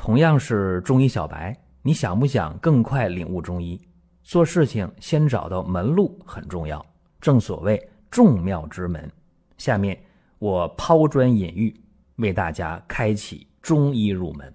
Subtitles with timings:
[0.00, 3.78] 同样是中医小白，你想不想更快领悟中医？
[4.22, 6.84] 做事情先找到门路很重要，
[7.20, 9.12] 正所谓众妙之门。
[9.58, 10.02] 下面
[10.38, 11.78] 我抛砖引玉，
[12.16, 14.50] 为大家开启中医入门。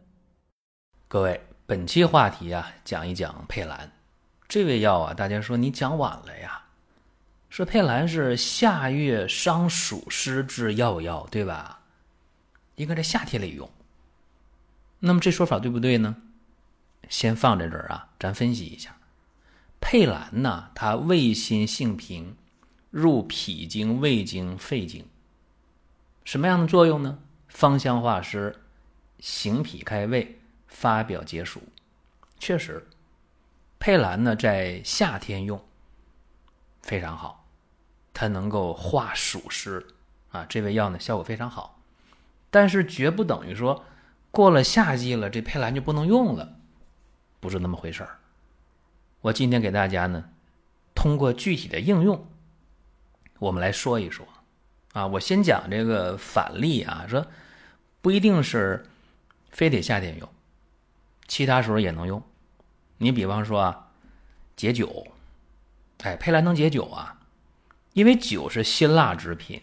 [1.07, 3.91] 各位，本期话题啊，讲一讲佩兰
[4.47, 5.13] 这味药啊。
[5.13, 6.59] 大家说你讲晚了呀？
[7.49, 11.81] 说佩兰是夏月伤暑湿之要药，对吧？
[12.77, 13.69] 应该在夏天里用。
[15.05, 16.15] 那么这说法对不对呢？
[17.09, 18.97] 先放在这儿啊，咱分析一下。
[19.79, 22.35] 佩兰呢，它味辛性平，
[22.89, 25.05] 入脾经、胃经、肺经。
[26.23, 27.19] 什么样的作用呢？
[27.49, 28.55] 芳香化湿，
[29.19, 31.61] 行脾开胃，发表解暑。
[32.39, 32.87] 确实，
[33.77, 35.63] 佩兰呢在夏天用
[36.81, 37.45] 非常好，
[38.11, 39.85] 它能够化暑湿
[40.31, 40.47] 啊。
[40.49, 41.79] 这味药呢效果非常好，
[42.49, 43.85] 但是绝不等于说。
[44.35, 46.57] 过了夏季了，这佩兰就不能用了，
[47.39, 48.19] 不是那么回事儿。
[49.21, 50.25] 我今天给大家呢，
[50.93, 52.27] 通过具体的应用，
[53.39, 54.27] 我们来说一说。
[54.91, 57.25] 啊，我先讲这个反例啊，说
[58.01, 58.85] 不一定是
[59.51, 60.29] 非得夏天用，
[61.29, 62.21] 其他时候也能用。
[62.97, 63.87] 你比方说啊，
[64.57, 65.07] 解酒，
[66.03, 67.21] 哎，佩兰能解酒啊，
[67.93, 69.61] 因为酒是辛辣之品，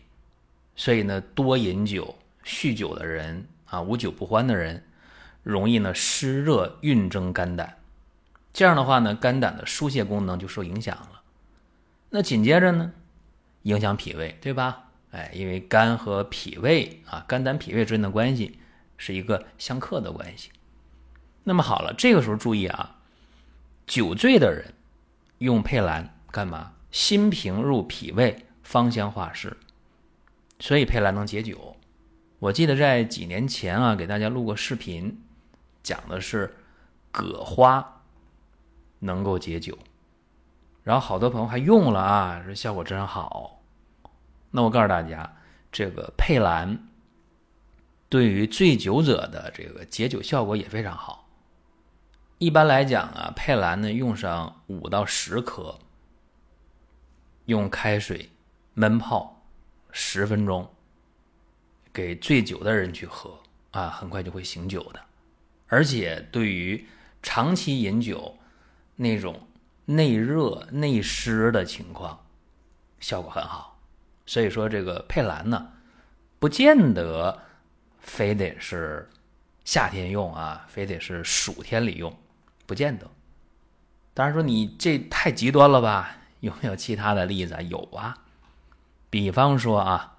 [0.77, 3.47] 所以呢，多饮酒、酗酒的人。
[3.73, 4.85] 啊，无酒不欢的人，
[5.43, 7.79] 容易呢湿热蕴蒸肝胆，
[8.53, 11.23] 这样的话呢，肝胆的疏泄功能就受影响了。
[12.11, 12.93] 那紧接着呢，
[13.63, 14.91] 影响脾胃，对吧？
[15.13, 18.59] 哎，因为肝和脾胃啊，肝胆脾胃之间的关系
[18.99, 20.51] 是一个相克的关系。
[21.45, 22.97] 那么好了，这个时候注意啊，
[23.87, 24.75] 酒醉的人
[25.39, 26.75] 用佩兰干嘛？
[26.91, 29.57] 心平入脾胃，芳香化湿，
[30.59, 31.75] 所以佩兰能解酒。
[32.43, 35.23] 我记得在几年前啊，给大家录过视频，
[35.81, 36.53] 讲的是
[37.13, 38.03] 葛花
[38.99, 39.79] 能够解酒，
[40.83, 43.63] 然后好多朋友还用了啊，说效果真好。
[44.51, 45.37] 那我告诉大家，
[45.71, 46.89] 这个佩兰
[48.09, 51.29] 对于醉酒者的这个解酒效果也非常好。
[52.39, 55.79] 一般来讲啊，佩兰呢用上五到十克，
[57.45, 58.29] 用开水
[58.75, 59.45] 焖泡
[59.93, 60.69] 十分钟。
[61.93, 63.39] 给醉酒的人去喝
[63.73, 65.01] 啊，很快就会醒酒的。
[65.69, 66.87] 而且对于
[67.23, 68.37] 长期饮酒
[68.97, 69.47] 那种
[69.85, 72.25] 内热内湿的情况，
[73.01, 73.79] 效果很好。
[74.25, 75.71] 所以说这个佩兰呢，
[76.39, 77.43] 不见得
[78.01, 79.09] 非得是
[79.65, 82.15] 夏天用啊，非得是暑天里用，
[82.67, 83.11] 不见得。
[84.15, 86.17] 当然说你这太极端了吧？
[86.41, 87.57] 有没有其他的例子？
[87.69, 88.17] 有啊，
[89.11, 90.12] 比方说啊。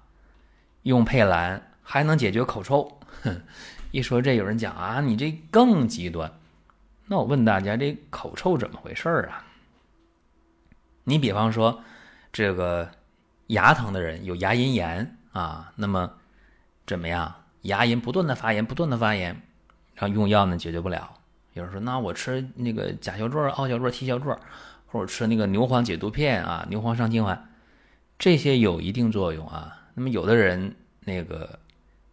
[0.84, 3.42] 用佩兰还能解决口臭，哼！
[3.90, 6.32] 一说这有人讲啊，你这更极端。
[7.06, 9.44] 那我问大家，这口臭怎么回事啊？
[11.04, 11.82] 你比方说，
[12.32, 12.90] 这个
[13.48, 16.10] 牙疼的人有牙龈炎啊，那么
[16.86, 17.34] 怎么样？
[17.62, 19.40] 牙龈不断的发炎，不断的发炎，
[19.94, 21.14] 然后用药呢解决不了。
[21.54, 24.36] 有人说，那我吃那个甲硝唑、奥硝唑、替硝唑，
[24.86, 27.48] 或者吃那个牛黄解毒片啊，牛黄上清丸，
[28.18, 29.83] 这些有一定作用啊。
[29.94, 31.58] 那么有的人那个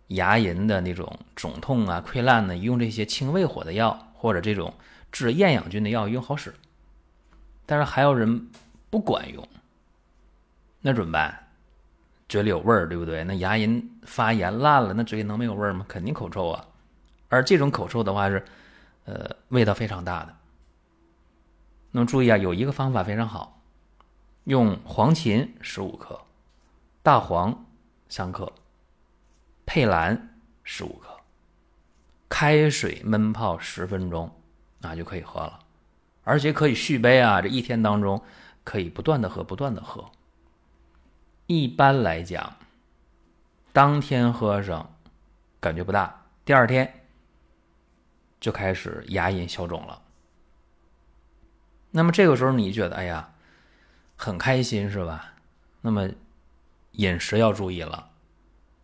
[0.10, 4.74] 牙龈的那种肿痛啊、溃烂呢，用这些清胃火的药或者这种
[5.12, 6.54] 治厌氧菌的药用好使，
[7.66, 8.50] 但是还有人
[8.90, 9.48] 不管用，
[10.82, 11.48] 那怎么办？
[12.30, 13.24] 嘴里有味儿，对不对？
[13.24, 15.86] 那牙龈发炎烂了，那嘴里能没有味儿吗？
[15.90, 16.66] 肯定口臭啊！
[17.28, 18.46] 而这种口臭的话是，
[19.06, 20.36] 呃，味道非常大的。
[21.92, 23.62] 那么注意啊，有一个方法非常好，
[24.44, 26.22] 用黄芩十五克，
[27.02, 27.66] 大黄。
[28.12, 28.52] 三克，
[29.66, 31.18] 佩兰十五克，
[32.28, 34.30] 开水焖泡十分钟，
[34.82, 35.58] 啊就可以喝了，
[36.26, 37.42] 而且可以续杯啊！
[37.42, 38.22] 这一天当中
[38.66, 40.12] 可以不断的喝，不断的喝。
[41.48, 42.58] 一般来讲，
[43.72, 44.94] 当天喝上
[45.62, 47.06] 感觉不大，第二天
[48.42, 50.02] 就开始牙龈消肿了。
[51.92, 53.34] 那么这个时候你觉得，哎呀，
[54.18, 55.34] 很开心是吧？
[55.80, 56.10] 那么。
[57.02, 58.12] 饮食要注意了，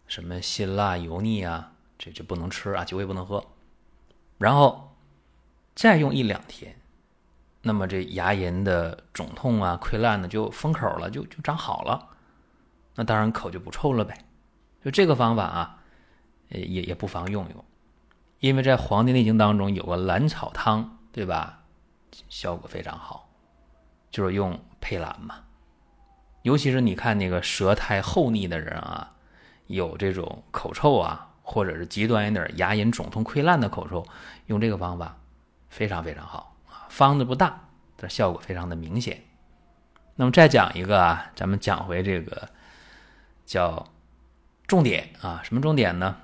[0.07, 3.45] 什么辛辣油腻啊，这就不能吃啊，酒也不能喝。
[4.39, 4.95] 然后
[5.75, 6.75] 再用一两天，
[7.61, 12.09] 那么这牙龈的肿痛啊、溃烂呢就封口了，就就长好了。
[12.95, 14.17] 那当然口就不臭了呗。
[14.83, 15.83] 就这个方法啊，
[16.49, 17.65] 也也不妨用用，
[18.39, 21.61] 因为在《黄帝内经》当中有个兰草汤，对吧？
[22.29, 23.29] 效果非常好，
[24.09, 25.43] 就是用佩兰嘛。
[26.47, 29.11] 尤其是你看那个舌苔厚腻的人啊，
[29.65, 34.07] 有这种口臭啊，或者是极端一点牙龈肿痛溃烂的口臭，
[34.45, 35.17] 用这个方法
[35.67, 37.67] 非常非常好啊，方子不大，
[37.97, 39.21] 但效果非常的明显。
[40.15, 42.47] 那么再讲一个啊，咱们讲回这个
[43.45, 43.85] 叫
[44.67, 46.15] 重点啊，什么重点呢？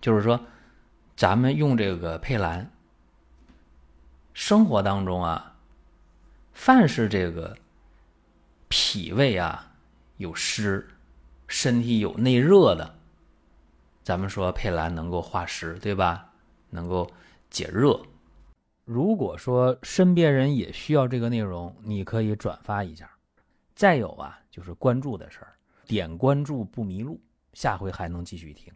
[0.00, 0.40] 就是说，
[1.14, 2.70] 咱们用这个佩兰，
[4.32, 5.56] 生活当中啊，
[6.54, 7.58] 凡是这个
[8.68, 9.74] 脾胃啊
[10.16, 10.88] 有湿，
[11.46, 12.98] 身体有内热的，
[14.02, 16.32] 咱们说佩兰能够化湿，对吧？
[16.70, 17.10] 能够
[17.48, 18.00] 解热。
[18.84, 23.10] 如果说身边人也需要这个内容，你可以转发一下。
[23.74, 27.20] 再有啊，就是关注的事儿，点关注不迷路，
[27.52, 28.72] 下回还能继续听。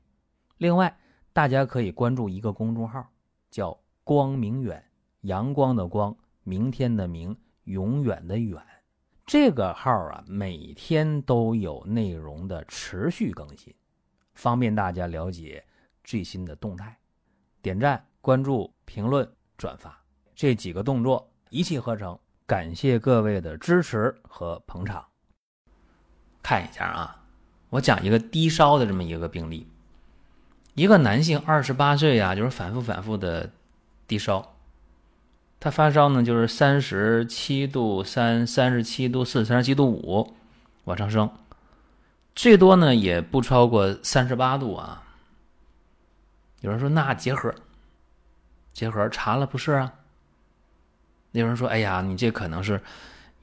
[0.58, 0.96] 另外。
[1.32, 3.08] 大家可以关注一个公众号，
[3.52, 4.84] 叫“光明远”，
[5.22, 7.34] 阳光的光，明天的明，
[7.64, 8.60] 永远的远。
[9.32, 13.72] 这个号啊，每天都有内容的持续更新，
[14.34, 15.64] 方便大家了解
[16.02, 16.98] 最新的动态。
[17.62, 19.96] 点赞、关注、评论、转发
[20.34, 22.18] 这几个动作一气呵成。
[22.44, 25.06] 感谢各位的支持和捧场。
[26.42, 27.24] 看一下啊，
[27.68, 29.64] 我讲一个低烧的这么一个病例。
[30.74, 33.48] 一个男性，二十八岁呀，就是反复反复的
[34.08, 34.56] 低烧。
[35.60, 40.34] 他发烧呢，就是三十七度三、三十七度四、三十七度五
[40.84, 41.30] 往上升，
[42.34, 45.02] 最多呢也不超过三十八度啊。
[46.62, 47.54] 有人说那结核，
[48.72, 49.92] 结核查了不是啊？
[51.32, 52.80] 有人说哎呀，你这可能是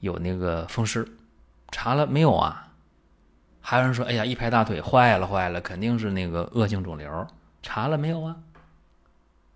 [0.00, 1.06] 有那个风湿，
[1.70, 2.64] 查了没有啊？
[3.60, 7.26] 还有人说：“哎呀，一拍大腿，坏了，坏了，肯定是那个恶性肿瘤，
[7.60, 8.34] 查了没有啊？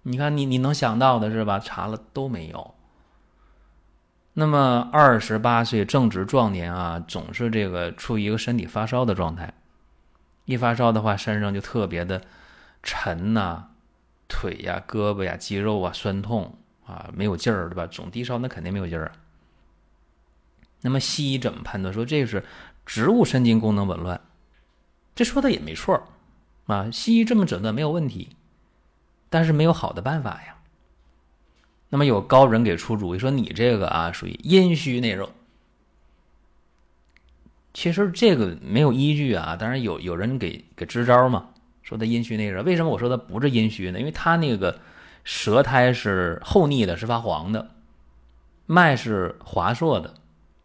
[0.03, 1.59] 你看，你你能想到的是吧？
[1.59, 2.75] 查了都没有。
[4.35, 9.53] 那么二十八岁正值壮年啊，总是这个处于一个身体发烧的状态，
[10.45, 12.23] 一发烧的话，身上就特别的
[12.83, 13.69] 沉呐，
[14.29, 16.57] 腿呀、胳膊呀、肌肉啊酸痛
[16.87, 17.87] 啊，没有劲儿，对吧？
[17.87, 19.13] 总低烧，那肯定没有劲儿。
[20.81, 22.45] 那么西医怎么判断说这是？”
[22.85, 24.21] 植物神经功能紊乱，
[25.15, 26.03] 这说的也没错
[26.67, 26.91] 啊。
[26.91, 28.35] 西医这么诊断没有问题，
[29.33, 30.57] 但是没有好的办法呀。
[31.89, 35.31] 那么有高人给出主意说，你这个啊属于阴虚内热。
[37.73, 41.49] 其实这个没有依据啊，当然有有人给给支招嘛，
[41.83, 42.63] 说他阴虚内热。
[42.63, 43.99] 为什么我说他不是阴虚呢？
[43.99, 44.79] 因为他那个
[45.25, 47.71] 舌苔是厚腻的，是发黄的，
[48.67, 50.13] 脉是滑硕的。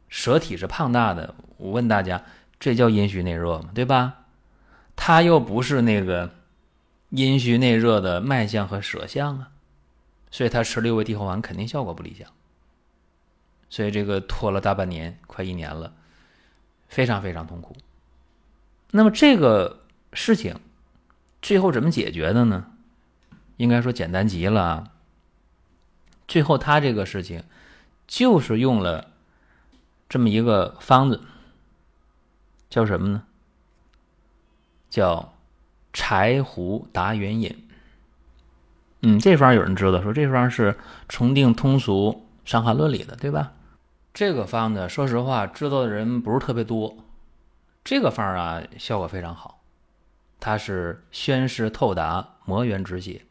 [0.10, 2.22] 舌体是胖大的，我问大家，
[2.60, 3.70] 这叫阴虚内热吗？
[3.74, 4.26] 对吧？
[4.98, 6.32] 他又不是那个
[7.10, 9.52] 阴虚内热的脉象和舌象啊，
[10.32, 12.28] 所以他吃六味地黄丸肯定效果不理想。
[13.70, 15.94] 所以这个拖了大半年，快一年了，
[16.88, 17.76] 非常非常痛苦。
[18.92, 19.84] 那么这个
[20.14, 20.60] 事情
[21.42, 22.72] 最后怎么解决的呢？
[23.58, 24.92] 应该说简单极了。
[26.28, 27.44] 最后他这个事情
[28.08, 29.12] 就是用了。
[30.10, 31.22] 这么一个方子
[32.70, 33.24] 叫什么呢？
[34.90, 35.37] 叫
[36.10, 37.68] 柴胡达元饮。
[39.02, 40.78] 嗯，这方有人知道，说这方是
[41.10, 43.52] 重定通俗《伤寒论》里的，对吧？
[44.14, 46.96] 这个方子，说实话，知道的人不是特别多。
[47.84, 49.60] 这个方啊，效果非常好，
[50.40, 53.24] 它是宣湿透达、磨圆止血。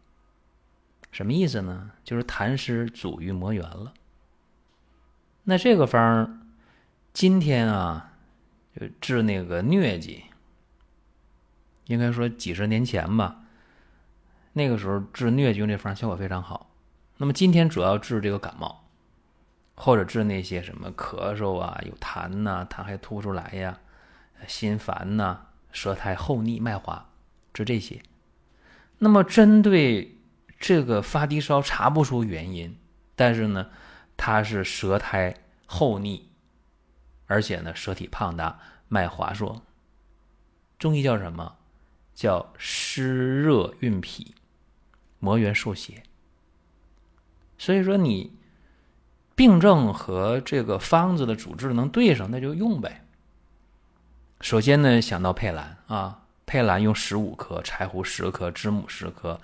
[1.10, 1.92] 什么意思呢？
[2.04, 3.94] 就是痰湿阻于磨圆了。
[5.44, 6.42] 那这个方。
[7.14, 8.12] 今天啊，
[8.78, 10.24] 就治那个疟疾，
[11.86, 13.42] 应该说几十年前吧，
[14.52, 16.70] 那个时候治疟疾用这方效果非常好。
[17.16, 18.84] 那么今天主要治这个感冒，
[19.74, 23.78] 或者治那些什么咳嗽啊、有痰呐、痰还吐不出来呀、
[24.46, 27.08] 心烦呐、舌苔厚腻、脉滑，
[27.52, 28.02] 治这些。
[28.98, 30.18] 那么针对
[30.58, 32.76] 这个发低烧查不出原因，
[33.14, 33.70] 但是呢，
[34.16, 35.34] 它是舌苔
[35.66, 36.30] 厚腻。
[37.28, 39.60] 而且呢，舌体胖大，脉滑数。
[40.78, 41.56] 中医叫什么？
[42.16, 44.34] 叫湿热运脾，
[45.20, 46.02] 磨圆受邪。
[47.56, 48.32] 所以说，你
[49.36, 53.04] 病症和这个方子的主治能对上，那就用呗。
[54.40, 59.40] 首先呢，想到佩兰啊，佩兰用十五克，柴胡十克，知母十克，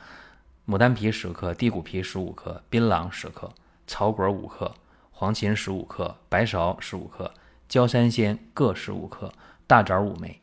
[0.66, 3.52] 牡丹皮十克，地骨皮十五克，槟榔十克，
[3.86, 4.74] 草果五克，
[5.10, 7.32] 黄芩十五克，白芍十五克。
[7.68, 9.32] 焦三仙各十五克，
[9.66, 10.41] 大枣五枚，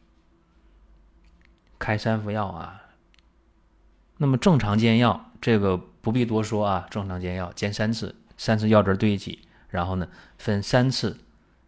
[1.89, 2.83] 开三副药啊。
[4.17, 6.85] 那么正常煎药，这个不必多说啊。
[6.91, 11.21] 正常煎药煎三次，三次药汁兑一起，然后呢分三次，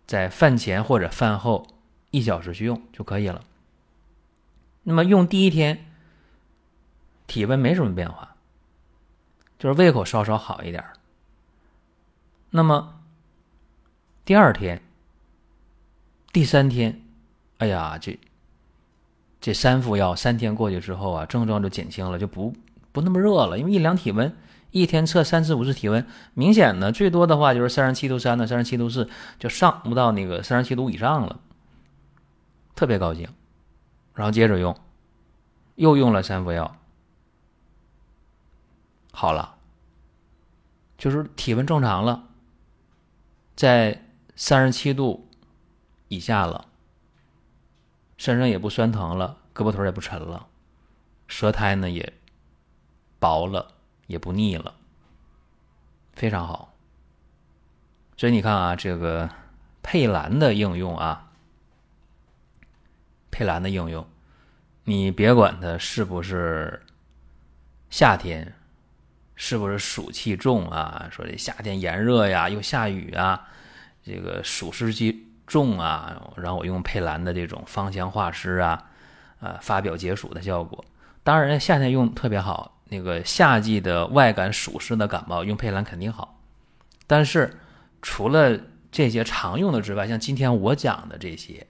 [0.06, 1.66] 在饭前或者饭后
[2.12, 3.44] 一小时去用就可以了。
[4.84, 5.92] 那么用第一天，
[7.26, 8.36] 体温没什么变化，
[9.58, 10.86] 就是胃口稍稍好一点
[12.52, 13.02] 那么
[14.24, 14.84] 第二天、
[16.32, 17.02] 第三天，
[17.58, 18.20] 哎呀，这
[19.42, 22.54] 这三副药三天过去之后啊，症状就减轻了，就不
[22.92, 23.58] 不那么热了。
[23.58, 24.32] 因为一量体温，
[24.70, 26.06] 一天测三次五次体温，
[26.36, 31.40] 明显的最多的话就是三十七度三的，三十七度四，就上不到那个三十七度以上了，
[32.76, 33.28] 特别高兴。
[34.14, 34.78] 然后接着用，
[35.76, 36.76] 又用了三副药，
[39.12, 39.56] 好了，
[41.00, 42.28] 就是体温正常了，
[43.56, 44.06] 在
[44.36, 45.28] 三十七度
[46.10, 46.66] 以下了，
[48.22, 50.46] 身上也不酸疼了，胳膊腿也不沉了，
[51.28, 52.14] 舌苔呢也
[53.18, 53.74] 薄了，
[54.06, 54.76] 也不腻了，
[56.14, 56.76] 非常好。
[58.16, 59.28] 所以你看啊，这个
[59.82, 61.32] 佩兰的应用啊。
[63.32, 64.08] 佩兰的应用，
[64.84, 66.80] 你别管它是不是
[67.90, 68.54] 夏天，
[69.34, 71.10] 是不是暑气重啊？
[71.12, 73.48] 说这夏天炎热呀，又下雨啊，
[74.04, 78.90] 这个暑湿气重啊，然后我用佩兰的这种芳香化湿啊，
[79.42, 80.82] 啊，发表解暑的效果。
[81.24, 86.40] 当然，夏天用特别好，那个夏季的外感暑湿的感冒用佩兰肯定好。
[87.06, 87.60] 但是
[88.02, 88.58] 除了
[88.90, 91.68] 这些常用的之外，像今天我讲的这些。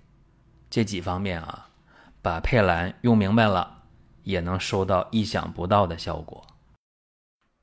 [0.70, 1.70] 这几方面啊，
[2.22, 3.80] 把佩兰用明白了，
[4.22, 6.46] 也能收到意想不到的效果。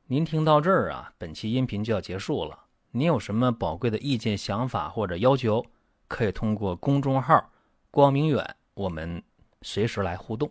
[0.08, 2.64] 您听到这儿啊，本期音频就要结束了。
[2.90, 5.64] 您有什么宝贵的意见、想法或者要求，
[6.08, 7.48] 可以通过公众号
[7.92, 9.22] “光明远”我们
[9.62, 10.50] 随时来互动。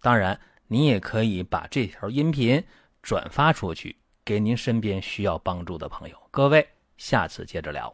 [0.00, 0.38] 当然，
[0.68, 2.62] 您也可以把这条音频
[3.02, 6.16] 转发出去，给您身边需要帮助的朋友。
[6.30, 6.66] 各位，
[6.96, 7.92] 下次接着聊。